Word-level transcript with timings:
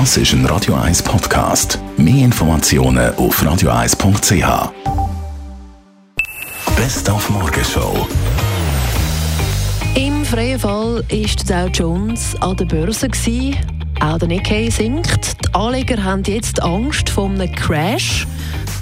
Das 0.00 0.16
ist 0.16 0.32
ein 0.32 0.44
Radio 0.46 0.74
1 0.74 1.04
Podcast. 1.04 1.78
Mehr 1.96 2.24
Informationen 2.24 3.14
auf 3.14 3.40
radio1.ch. 3.40 4.72
Best 6.74 7.08
auf 7.08 7.30
Morgenshow. 7.30 8.04
Im 9.94 10.24
freien 10.24 10.58
Fall 10.58 11.04
ist 11.10 11.48
Dow 11.48 11.68
Jones 11.72 12.34
an 12.40 12.56
der 12.56 12.64
Börse. 12.64 13.08
Gewesen. 13.08 13.56
Auch 14.00 14.18
der 14.18 14.26
Nikkei 14.26 14.68
sinkt. 14.68 15.36
Die 15.46 15.54
Anleger 15.54 16.02
haben 16.02 16.24
jetzt 16.24 16.60
Angst 16.60 17.08
vor 17.08 17.30
einem 17.30 17.52
Crash. 17.52 18.26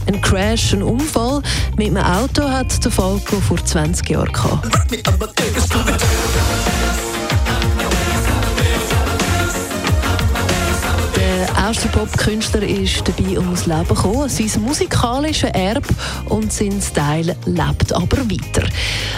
Ein 0.06 0.18
Crash, 0.22 0.72
ein 0.72 0.82
Unfall 0.82 1.42
mit 1.76 1.88
einem 1.88 1.98
Auto 1.98 2.48
hat 2.48 2.82
der 2.82 2.90
Falco 2.90 3.38
vor 3.38 3.62
20 3.62 4.08
Jahren 4.08 4.32
gehabt. 4.32 4.66
Erste 11.62 11.86
Popkünstler 11.90 12.62
ist 12.64 13.06
dabei 13.06 13.38
ums 13.38 13.66
Leben 13.66 13.86
gekommen. 13.86 14.28
Sein 14.28 14.62
musikalisches 14.62 15.50
Erbe 15.50 15.86
und 16.28 16.52
sein 16.52 16.82
Style 16.82 17.36
lebt 17.46 17.92
aber 17.92 18.18
weiter. 18.28 18.66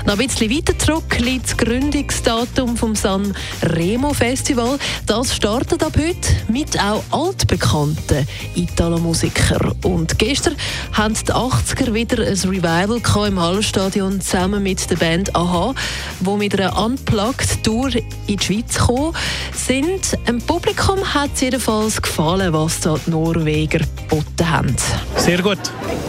Noch 0.07 0.19
ein 0.19 0.27
bisschen 0.27 0.51
weiter 0.51 0.79
zurück 0.79 1.19
liegt 1.19 1.47
das 1.47 1.57
Gründungsdatum 1.57 2.77
vom 2.77 2.95
San 2.95 3.35
Remo 3.63 4.13
Festival. 4.13 4.79
Das 5.07 5.35
startet 5.35 5.83
ab 5.83 5.95
heute 5.97 6.29
mit 6.49 6.79
auch 6.79 7.03
altbekannten 7.11 8.29
Italo-Musikern. 8.55 9.73
Und 9.83 10.19
gestern 10.19 10.57
haben 10.93 11.15
die 11.15 11.33
80er 11.33 11.95
wieder 11.95 12.19
ein 12.23 12.35
Revival 12.35 13.01
im 13.29 13.41
Hallstadion 13.41 14.21
zusammen 14.21 14.63
mit 14.63 14.91
der 14.91 14.97
Band 14.97 15.35
Aha, 15.35 15.75
wo 16.21 16.37
mit 16.37 16.61
einer 16.61 16.79
Unplugged-Tour 16.85 17.97
in 18.27 18.37
die 18.37 18.45
Schweiz 18.45 18.75
gekommen 18.75 19.17
sind. 19.55 20.19
Dem 20.29 20.39
Publikum 20.43 21.15
hat 21.15 21.31
es 21.35 21.41
jedenfalls 21.41 22.03
gefallen 22.03 22.53
was 22.53 22.81
da 22.81 22.99
die 23.07 23.11
Norweger 23.11 23.79
geboten 23.79 24.51
haben? 24.51 24.77
Sehr 25.25 25.41
gut. 25.41 25.59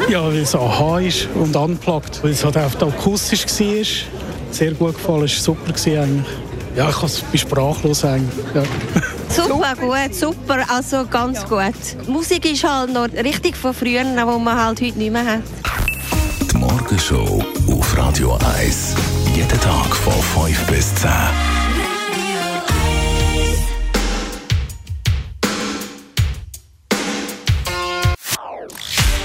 Ja, 0.09 0.25
weil 0.25 0.39
es 0.39 0.53
AHA 0.53 0.99
ist 0.99 1.29
und 1.35 1.55
unplugged, 1.55 2.21
weil 2.21 2.31
es 2.31 2.43
halt 2.43 2.57
auch 2.57 2.81
akustisch 2.81 3.45
war. 3.45 3.85
Sehr 4.51 4.71
gut 4.71 4.95
gefallen, 4.95 5.23
es 5.23 5.47
war 5.47 5.55
super 5.55 5.71
eigentlich. 5.71 6.25
Ja, 6.75 6.89
ich 6.89 7.23
bin 7.23 7.39
sprachlos 7.39 8.03
eigentlich. 8.03 8.45
Ja. 8.53 8.63
Super 9.29 9.73
gut, 9.79 10.13
super, 10.13 10.65
also 10.67 11.05
ganz 11.05 11.45
gut. 11.45 11.73
Die 12.05 12.11
Musik 12.11 12.51
ist 12.51 12.65
halt 12.65 12.91
noch 12.91 13.07
richtig 13.07 13.55
von 13.55 13.73
früher, 13.73 14.03
die 14.03 14.13
man 14.15 14.61
halt 14.61 14.81
heute 14.81 14.97
nicht 14.97 15.11
mehr 15.11 15.25
hat. 15.25 15.41
Die 16.51 16.57
Morgenshow 16.57 17.41
auf 17.71 17.97
Radio 17.97 18.37
1. 18.59 18.95
Jeden 19.33 19.61
Tag 19.61 19.95
von 19.95 20.45
5 20.45 20.67
bis 20.67 20.93
10. 20.95 21.09